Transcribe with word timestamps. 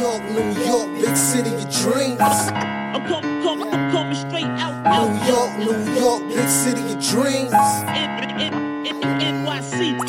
York, 0.00 0.22
New 0.30 0.64
York, 0.64 0.88
big 0.98 1.14
city 1.14 1.50
of 1.50 1.70
dreams. 1.70 2.18
I'm 2.22 3.06
coming, 3.06 3.42
coming, 3.42 3.68
I'm 3.68 3.92
coming 3.92 4.14
straight 4.14 4.46
out, 4.46 4.80
New 4.96 5.26
York, 5.28 5.58
New 5.58 6.00
York, 6.00 6.26
big 6.26 6.48
city 6.48 6.80
of 6.80 7.04
dreams. 7.04 7.52
NYC. 9.20 10.00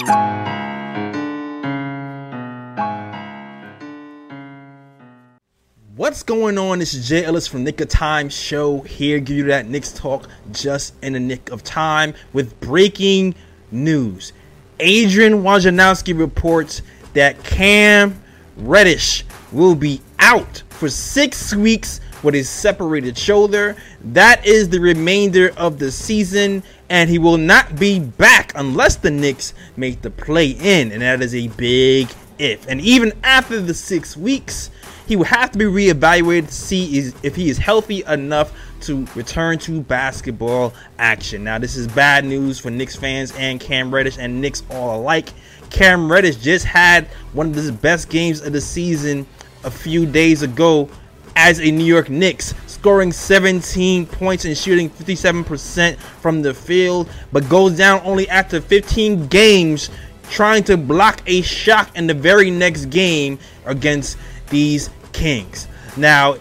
What's 5.98 6.24
going 6.24 6.58
on? 6.58 6.80
This 6.80 6.94
is 6.94 7.10
Jay 7.10 7.26
Ellis 7.26 7.48
from 7.48 7.66
Knick 7.66 7.82
of 7.82 7.90
Time 7.90 8.30
Show 8.30 8.80
here, 8.80 9.20
give 9.20 9.36
you 9.36 9.44
that 9.48 9.68
Knicks 9.68 9.92
talk 9.92 10.30
just 10.54 10.94
in 11.04 11.12
the 11.14 11.20
nick 11.20 11.52
of 11.52 11.66
time 11.66 12.14
with 12.32 12.58
breaking 12.62 13.36
news. 13.72 14.32
Adrian 14.80 15.44
Wojnarowski 15.44 16.18
reports 16.18 16.82
that 17.14 17.44
Cam 17.44 18.22
Reddish 18.58 19.26
will 19.52 19.76
be 19.76 20.02
out 20.20 20.64
for 20.70 20.90
six 20.90 21.54
weeks 21.54 22.02
with 22.24 22.34
his 22.34 22.50
separated 22.50 23.18
shoulder. 23.18 23.76
That 24.04 24.46
is 24.46 24.70
the 24.70 24.80
remainder 24.80 25.54
of 25.58 25.80
the 25.80 25.92
season, 25.92 26.64
and 26.90 27.10
he 27.10 27.20
will 27.20 27.38
not 27.38 27.80
be 27.80 28.00
back 28.00 28.52
unless 28.56 28.96
the 28.96 29.12
Knicks 29.12 29.54
make 29.78 30.02
the 30.02 30.10
play 30.10 30.50
in, 30.52 30.92
and 30.92 31.02
that 31.02 31.22
is 31.22 31.34
a 31.34 31.48
big 31.50 32.10
if. 32.38 32.68
And 32.68 32.82
even 32.82 33.14
after 33.24 33.60
the 33.60 33.74
six 33.74 34.16
weeks, 34.18 34.70
he 35.12 35.18
will 35.18 35.26
have 35.26 35.52
to 35.52 35.58
be 35.58 35.66
reevaluated 35.66 36.48
to 36.48 36.54
see 36.54 36.98
is, 36.98 37.14
if 37.22 37.36
he 37.36 37.50
is 37.50 37.58
healthy 37.58 38.02
enough 38.08 38.54
to 38.80 39.06
return 39.14 39.60
to 39.60 39.82
basketball 39.82 40.74
action. 41.00 41.44
Now, 41.44 41.60
this 41.60 41.76
is 41.76 41.86
bad 41.86 42.24
news 42.24 42.60
for 42.60 42.72
Knicks 42.72 42.96
fans 42.96 43.34
and 43.36 43.60
Cam 43.60 43.94
Reddish 43.94 44.18
and 44.18 44.40
Knicks 44.40 44.64
all 44.70 45.02
alike. 45.02 45.34
Cam 45.70 46.10
Reddish 46.10 46.38
just 46.38 46.64
had 46.64 47.08
one 47.34 47.50
of 47.50 47.56
his 47.56 47.72
best 47.72 48.08
games 48.08 48.40
of 48.40 48.54
the 48.54 48.62
season 48.62 49.28
a 49.66 49.70
few 49.70 50.06
days 50.06 50.44
ago 50.44 50.88
as 51.36 51.60
a 51.60 51.70
New 51.70 51.84
York 51.84 52.10
Knicks, 52.10 52.54
scoring 52.68 53.12
17 53.12 54.06
points 54.06 54.46
and 54.46 54.58
shooting 54.58 54.90
57% 54.90 55.98
from 55.98 56.42
the 56.42 56.54
field, 56.54 57.10
but 57.34 57.50
goes 57.50 57.76
down 57.76 58.00
only 58.06 58.30
after 58.30 58.62
15 58.62 59.28
games 59.28 59.90
trying 60.30 60.64
to 60.64 60.78
block 60.78 61.22
a 61.28 61.42
shot 61.42 61.94
in 61.98 62.08
the 62.08 62.14
very 62.14 62.50
next 62.50 62.86
game 62.86 63.38
against 63.66 64.18
these 64.50 64.90
Kings. 65.22 65.68
Now, 65.98 66.38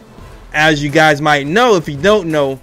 as 0.54 0.82
you 0.82 0.88
guys 0.88 1.20
might 1.20 1.46
know, 1.46 1.74
if 1.74 1.86
you 1.86 1.98
don't 1.98 2.30
know, 2.30 2.58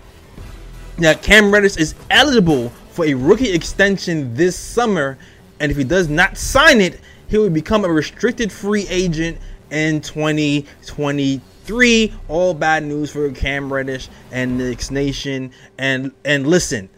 that 0.98 1.22
Cam 1.22 1.54
Reddish 1.54 1.78
is 1.78 1.94
eligible 2.10 2.70
for 2.90 3.06
a 3.06 3.14
rookie 3.14 3.52
extension 3.52 4.34
this 4.34 4.58
summer, 4.58 5.20
and 5.60 5.72
if 5.72 5.78
he 5.78 5.84
does 5.84 6.10
not 6.10 6.36
sign 6.36 6.82
it, 6.82 7.00
he 7.28 7.38
will 7.38 7.52
become 7.52 7.86
a 7.86 7.88
restricted 7.88 8.52
free 8.52 8.88
agent 8.90 9.38
in 9.70 10.02
2023. 10.02 12.14
All 12.30 12.56
bad 12.56 12.84
news 12.84 13.12
for 13.12 13.30
Cam 13.30 13.72
Reddish 13.72 14.10
and 14.32 14.58
Knicks 14.58 14.90
Nation. 14.90 15.52
And 15.78 16.14
and 16.26 16.48
listen, 16.48 16.90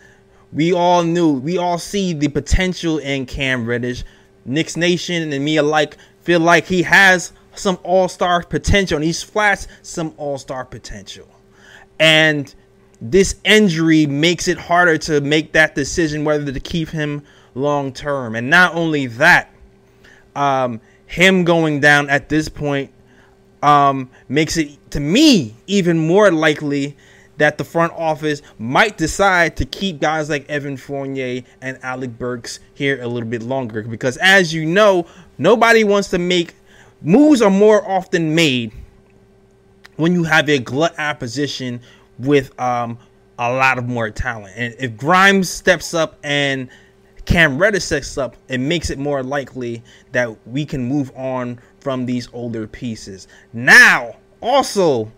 we 0.53 0.71
all 0.71 1.03
knew, 1.03 1.33
we 1.33 1.57
all 1.57 1.77
see 1.77 2.13
the 2.13 2.29
potential 2.29 2.99
in 2.99 3.25
Cam 3.25 3.65
Reddish. 3.65 4.05
Knicks 4.45 4.77
Nation 4.77 5.33
and 5.33 5.43
me 5.43 5.57
alike 5.57 5.97
feel 6.21 6.39
like 6.39 6.67
he 6.67 6.83
has 6.83 7.33
some 7.59 7.77
all-star 7.83 8.43
potential, 8.43 8.97
and 8.97 9.05
he's 9.05 9.21
flashed 9.21 9.67
some 9.81 10.13
all-star 10.17 10.65
potential. 10.65 11.27
And 11.99 12.53
this 13.01 13.35
injury 13.43 14.05
makes 14.05 14.47
it 14.47 14.57
harder 14.57 14.97
to 14.97 15.21
make 15.21 15.53
that 15.53 15.75
decision 15.75 16.23
whether 16.25 16.51
to 16.51 16.59
keep 16.59 16.89
him 16.89 17.23
long 17.55 17.93
term. 17.93 18.35
And 18.35 18.49
not 18.49 18.75
only 18.75 19.07
that, 19.07 19.51
um, 20.35 20.81
him 21.05 21.43
going 21.43 21.79
down 21.79 22.09
at 22.09 22.29
this 22.29 22.49
point 22.49 22.91
um, 23.63 24.09
makes 24.27 24.57
it 24.57 24.77
to 24.91 24.99
me 24.99 25.55
even 25.67 25.97
more 26.07 26.31
likely 26.31 26.95
that 27.37 27.57
the 27.57 27.63
front 27.63 27.93
office 27.93 28.41
might 28.57 28.97
decide 28.97 29.55
to 29.57 29.65
keep 29.65 29.99
guys 29.99 30.29
like 30.29 30.47
Evan 30.49 30.75
Fournier 30.75 31.41
and 31.61 31.79
Alec 31.83 32.17
Burks 32.17 32.59
here 32.73 33.01
a 33.01 33.07
little 33.07 33.29
bit 33.29 33.41
longer 33.41 33.81
because 33.83 34.17
as 34.17 34.53
you 34.53 34.65
know, 34.65 35.05
nobody 35.37 35.83
wants 35.83 36.09
to 36.09 36.17
make 36.17 36.53
moves 37.01 37.41
are 37.41 37.49
more 37.49 37.87
often 37.89 38.35
made 38.35 38.73
when 39.95 40.13
you 40.13 40.23
have 40.23 40.49
a 40.49 40.59
glut 40.59 40.97
opposition 40.97 41.81
with 42.17 42.57
um, 42.59 42.97
a 43.37 43.51
lot 43.51 43.77
of 43.77 43.87
more 43.87 44.09
talent. 44.09 44.53
And 44.55 44.75
if 44.79 44.95
Grimes 44.97 45.49
steps 45.49 45.93
up 45.93 46.17
and 46.23 46.69
Cam 47.25 47.57
Reddish 47.57 47.83
steps 47.85 48.17
up, 48.17 48.35
it 48.47 48.59
makes 48.59 48.89
it 48.89 48.97
more 48.97 49.23
likely 49.23 49.83
that 50.11 50.35
we 50.47 50.65
can 50.65 50.83
move 50.83 51.11
on 51.15 51.59
from 51.79 52.05
these 52.05 52.27
older 52.33 52.67
pieces. 52.67 53.27
Now, 53.53 54.15
also, 54.41 55.11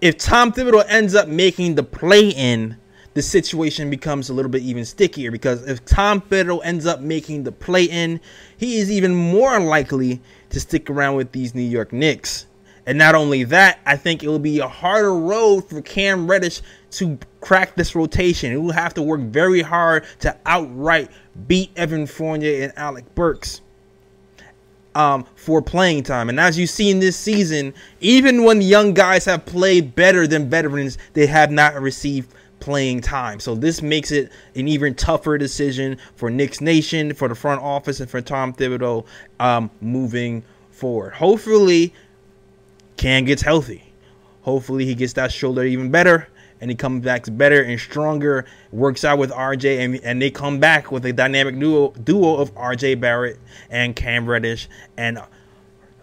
if 0.00 0.16
Tom 0.16 0.52
Thibodeau 0.52 0.84
ends 0.88 1.14
up 1.14 1.28
making 1.28 1.74
the 1.74 1.82
play 1.82 2.28
in, 2.30 2.76
the 3.18 3.22
situation 3.22 3.90
becomes 3.90 4.30
a 4.30 4.32
little 4.32 4.48
bit 4.48 4.62
even 4.62 4.84
stickier 4.84 5.32
because 5.32 5.66
if 5.66 5.84
Tom 5.84 6.20
Thibodeau 6.20 6.60
ends 6.62 6.86
up 6.86 7.00
making 7.00 7.42
the 7.42 7.50
play 7.50 7.82
in, 7.82 8.20
he 8.56 8.78
is 8.78 8.92
even 8.92 9.12
more 9.12 9.58
likely 9.58 10.20
to 10.50 10.60
stick 10.60 10.88
around 10.88 11.16
with 11.16 11.32
these 11.32 11.52
New 11.52 11.62
York 11.62 11.92
Knicks. 11.92 12.46
And 12.86 12.96
not 12.96 13.16
only 13.16 13.42
that, 13.42 13.80
I 13.84 13.96
think 13.96 14.22
it 14.22 14.28
will 14.28 14.38
be 14.38 14.60
a 14.60 14.68
harder 14.68 15.18
road 15.18 15.68
for 15.68 15.82
Cam 15.82 16.30
Reddish 16.30 16.62
to 16.92 17.18
crack 17.40 17.74
this 17.74 17.96
rotation. 17.96 18.52
He 18.52 18.56
will 18.56 18.70
have 18.70 18.94
to 18.94 19.02
work 19.02 19.20
very 19.20 19.62
hard 19.62 20.06
to 20.20 20.36
outright 20.46 21.10
beat 21.48 21.72
Evan 21.74 22.06
Fournier 22.06 22.62
and 22.62 22.72
Alec 22.78 23.16
Burks 23.16 23.62
um, 24.94 25.26
for 25.34 25.60
playing 25.60 26.04
time. 26.04 26.28
And 26.28 26.38
as 26.38 26.56
you 26.56 26.68
see 26.68 26.88
in 26.88 27.00
this 27.00 27.16
season, 27.16 27.74
even 28.00 28.44
when 28.44 28.62
young 28.62 28.94
guys 28.94 29.24
have 29.24 29.44
played 29.44 29.96
better 29.96 30.28
than 30.28 30.48
veterans, 30.48 30.98
they 31.14 31.26
have 31.26 31.50
not 31.50 31.74
received 31.82 32.32
playing 32.60 33.00
time. 33.00 33.40
So 33.40 33.54
this 33.54 33.82
makes 33.82 34.10
it 34.10 34.30
an 34.54 34.68
even 34.68 34.94
tougher 34.94 35.38
decision 35.38 35.98
for 36.16 36.30
Knicks 36.30 36.60
Nation, 36.60 37.14
for 37.14 37.28
the 37.28 37.34
front 37.34 37.62
office, 37.62 38.00
and 38.00 38.10
for 38.10 38.20
Tom 38.20 38.52
Thibodeau 38.52 39.06
um, 39.40 39.70
moving 39.80 40.42
forward. 40.70 41.14
Hopefully, 41.14 41.92
Cam 42.96 43.24
gets 43.24 43.42
healthy. 43.42 43.84
Hopefully, 44.42 44.84
he 44.84 44.94
gets 44.94 45.12
that 45.14 45.32
shoulder 45.32 45.64
even 45.64 45.90
better 45.90 46.28
and 46.60 46.70
he 46.70 46.76
comes 46.76 47.04
back 47.04 47.24
better 47.30 47.62
and 47.62 47.78
stronger. 47.78 48.44
Works 48.72 49.04
out 49.04 49.18
with 49.18 49.30
RJ, 49.30 49.84
and, 49.84 50.00
and 50.02 50.20
they 50.20 50.30
come 50.30 50.58
back 50.58 50.90
with 50.90 51.04
a 51.06 51.12
dynamic 51.12 51.58
duo 51.58 51.92
duo 51.92 52.36
of 52.36 52.54
RJ 52.54 53.00
Barrett 53.00 53.38
and 53.70 53.94
Cam 53.94 54.26
Reddish, 54.26 54.68
and 54.96 55.20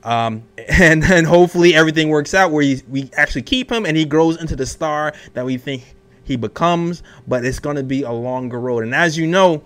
um, 0.04 0.44
and 0.70 1.04
then 1.04 1.26
hopefully 1.26 1.76
everything 1.76 2.10
works 2.10 2.34
out 2.34 2.52
where 2.52 2.64
he, 2.64 2.82
we 2.90 3.10
actually 3.18 3.42
keep 3.42 3.72
him 3.72 3.86
and 3.86 3.98
he 3.98 4.06
grows 4.06 4.40
into 4.40 4.56
the 4.56 4.66
star 4.66 5.14
that 5.34 5.46
we 5.46 5.58
think 5.58 5.96
he 6.26 6.36
becomes. 6.36 7.02
But 7.26 7.46
it's 7.46 7.60
going 7.60 7.78
to 7.78 7.84
be 7.84 8.04
a 8.04 8.12
longer 8.12 8.60
road, 8.60 8.84
and 8.84 8.94
as 8.94 9.18
you 9.18 9.26
know, 9.28 9.64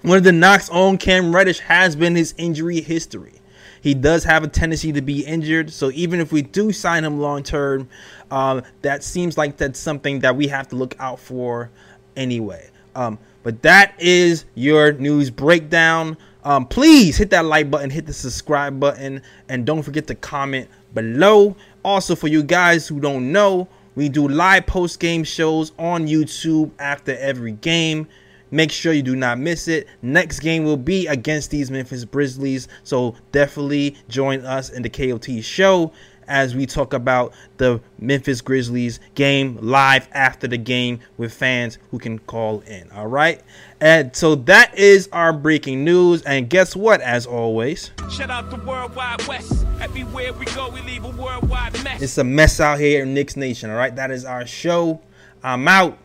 one 0.00 0.16
of 0.16 0.24
the 0.24 0.32
knocks 0.32 0.70
on 0.70 0.98
Cam 0.98 1.34
Reddish 1.34 1.60
has 1.60 1.96
been 1.96 2.14
his 2.14 2.34
injury 2.38 2.80
history. 2.80 3.40
He 3.80 3.92
does 3.92 4.24
have 4.24 4.42
a 4.42 4.48
tendency 4.48 4.92
to 4.92 5.02
be 5.02 5.26
injured, 5.26 5.70
so 5.70 5.90
even 5.90 6.18
if 6.18 6.32
we 6.32 6.40
do 6.40 6.72
sign 6.72 7.04
him 7.04 7.20
long 7.20 7.42
term, 7.42 7.88
um, 8.30 8.62
that 8.80 9.04
seems 9.04 9.36
like 9.36 9.58
that's 9.58 9.78
something 9.78 10.20
that 10.20 10.36
we 10.36 10.48
have 10.48 10.68
to 10.68 10.76
look 10.76 10.96
out 10.98 11.20
for 11.20 11.70
anyway. 12.16 12.70
Um, 12.94 13.18
but 13.42 13.60
that 13.60 13.94
is 13.98 14.46
your 14.54 14.92
news 14.92 15.30
breakdown. 15.30 16.16
Um, 16.44 16.66
please 16.66 17.16
hit 17.16 17.30
that 17.30 17.44
like 17.44 17.70
button, 17.70 17.90
hit 17.90 18.06
the 18.06 18.12
subscribe 18.12 18.80
button, 18.80 19.22
and 19.48 19.66
don't 19.66 19.82
forget 19.82 20.06
to 20.06 20.14
comment 20.14 20.68
below. 20.94 21.56
Also, 21.84 22.14
for 22.14 22.28
you 22.28 22.42
guys 22.42 22.88
who 22.88 23.00
don't 23.00 23.32
know, 23.32 23.68
we 23.94 24.08
do 24.08 24.28
live 24.28 24.66
post 24.66 25.00
game 25.00 25.24
shows 25.24 25.72
on 25.78 26.06
YouTube 26.06 26.70
after 26.78 27.16
every 27.16 27.52
game. 27.52 28.08
Make 28.50 28.70
sure 28.70 28.92
you 28.92 29.02
do 29.02 29.16
not 29.16 29.38
miss 29.38 29.66
it. 29.66 29.88
Next 30.00 30.40
game 30.40 30.64
will 30.64 30.76
be 30.76 31.06
against 31.08 31.50
these 31.50 31.70
Memphis 31.70 32.04
Grizzlies, 32.04 32.68
so 32.84 33.16
definitely 33.32 33.96
join 34.08 34.44
us 34.44 34.70
in 34.70 34.82
the 34.82 34.88
KOT 34.88 35.42
show 35.42 35.92
as 36.28 36.54
we 36.54 36.66
talk 36.66 36.92
about 36.92 37.32
the 37.56 37.80
Memphis 37.98 38.40
Grizzlies 38.40 39.00
game 39.14 39.58
live 39.60 40.08
after 40.12 40.46
the 40.46 40.58
game 40.58 41.00
with 41.16 41.32
fans 41.32 41.78
who 41.90 41.98
can 41.98 42.18
call 42.20 42.60
in. 42.60 42.90
All 42.92 43.06
right. 43.06 43.40
And 43.80 44.14
so 44.14 44.34
that 44.34 44.76
is 44.78 45.08
our 45.12 45.32
breaking 45.32 45.84
news. 45.84 46.22
And 46.22 46.48
guess 46.48 46.74
what? 46.74 47.00
As 47.00 47.26
always, 47.26 47.90
Shout 48.10 48.30
out 48.30 48.50
the 48.50 48.56
Worldwide 48.56 49.26
West. 49.26 49.66
Everywhere 49.80 50.32
we 50.32 50.46
go, 50.46 50.70
we 50.70 50.80
leave 50.82 51.04
a 51.04 51.10
worldwide 51.10 51.82
mess. 51.84 52.00
it's 52.00 52.18
a 52.18 52.24
mess 52.24 52.60
out 52.60 52.78
here 52.78 53.02
in 53.02 53.14
Knicks 53.14 53.36
Nation. 53.36 53.70
All 53.70 53.76
right. 53.76 53.94
That 53.94 54.10
is 54.10 54.24
our 54.24 54.46
show. 54.46 55.00
I'm 55.42 55.68
out. 55.68 55.98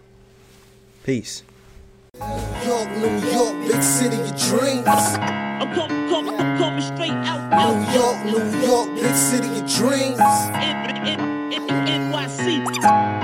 Peace. 1.04 1.44
York, 2.70 2.90
New 2.98 3.32
York, 3.32 3.68
big 3.68 3.82
city 3.82 4.20
of 4.22 4.30
dreams. 4.38 4.86
I'm 4.88 5.74
coming, 5.74 6.10
coming, 6.10 6.36
I'm 6.36 6.58
coming 6.58 6.82
straight 6.82 7.12
out, 7.12 7.18
out, 7.18 7.19
New 7.60 7.92
York, 7.92 8.24
New 8.24 8.62
York, 8.66 8.96
big 8.96 9.14
city 9.14 9.60
of 9.60 9.68
dreams. 9.68 10.18
NYC. 11.90 13.19